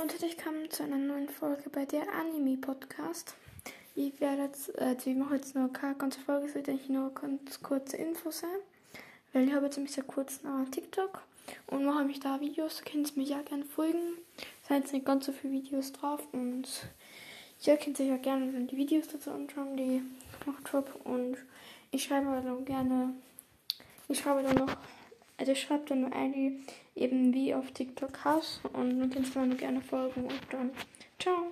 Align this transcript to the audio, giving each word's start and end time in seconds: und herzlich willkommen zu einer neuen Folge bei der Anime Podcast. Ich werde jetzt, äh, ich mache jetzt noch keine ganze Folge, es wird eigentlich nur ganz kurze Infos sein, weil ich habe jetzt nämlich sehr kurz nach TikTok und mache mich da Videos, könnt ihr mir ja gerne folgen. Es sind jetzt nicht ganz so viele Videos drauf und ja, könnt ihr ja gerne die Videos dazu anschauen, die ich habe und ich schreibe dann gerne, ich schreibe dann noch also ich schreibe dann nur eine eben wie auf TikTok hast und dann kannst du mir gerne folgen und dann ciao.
und 0.00 0.12
herzlich 0.12 0.38
willkommen 0.38 0.70
zu 0.70 0.82
einer 0.82 0.96
neuen 0.96 1.28
Folge 1.28 1.68
bei 1.68 1.84
der 1.84 2.04
Anime 2.14 2.56
Podcast. 2.56 3.34
Ich 3.94 4.18
werde 4.18 4.44
jetzt, 4.44 4.74
äh, 4.78 4.96
ich 5.04 5.14
mache 5.14 5.34
jetzt 5.34 5.54
noch 5.54 5.70
keine 5.70 5.94
ganze 5.94 6.20
Folge, 6.20 6.46
es 6.46 6.54
wird 6.54 6.70
eigentlich 6.70 6.88
nur 6.88 7.12
ganz 7.12 7.62
kurze 7.62 7.98
Infos 7.98 8.38
sein, 8.38 8.60
weil 9.34 9.46
ich 9.46 9.52
habe 9.52 9.66
jetzt 9.66 9.76
nämlich 9.76 9.94
sehr 9.94 10.04
kurz 10.04 10.42
nach 10.42 10.66
TikTok 10.70 11.20
und 11.66 11.84
mache 11.84 12.04
mich 12.04 12.18
da 12.18 12.40
Videos, 12.40 12.82
könnt 12.82 13.14
ihr 13.14 13.22
mir 13.22 13.28
ja 13.28 13.42
gerne 13.42 13.66
folgen. 13.66 14.16
Es 14.62 14.68
sind 14.68 14.78
jetzt 14.78 14.92
nicht 14.94 15.04
ganz 15.04 15.26
so 15.26 15.32
viele 15.32 15.52
Videos 15.52 15.92
drauf 15.92 16.26
und 16.32 16.66
ja, 17.60 17.76
könnt 17.76 18.00
ihr 18.00 18.06
ja 18.06 18.16
gerne 18.16 18.50
die 18.52 18.76
Videos 18.78 19.08
dazu 19.08 19.30
anschauen, 19.32 19.76
die 19.76 20.00
ich 20.46 20.72
habe 20.72 20.92
und 21.04 21.36
ich 21.90 22.04
schreibe 22.04 22.40
dann 22.42 22.64
gerne, 22.64 23.12
ich 24.08 24.18
schreibe 24.18 24.42
dann 24.44 24.56
noch 24.56 24.76
also 25.40 25.52
ich 25.52 25.62
schreibe 25.62 25.84
dann 25.86 26.02
nur 26.02 26.12
eine 26.12 26.52
eben 26.94 27.32
wie 27.32 27.54
auf 27.54 27.72
TikTok 27.72 28.24
hast 28.24 28.60
und 28.74 29.00
dann 29.00 29.10
kannst 29.10 29.34
du 29.34 29.40
mir 29.40 29.56
gerne 29.56 29.80
folgen 29.80 30.24
und 30.24 30.40
dann 30.50 30.70
ciao. 31.18 31.50